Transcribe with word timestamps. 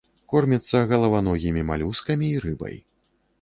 Корміцца 0.31 0.79
галаваногімі 0.91 1.61
малюскамі 1.69 2.25
і 2.31 2.41
рыбай. 2.47 2.75